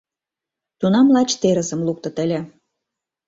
[0.79, 2.39] Тунам лач терысым луктыт ыле.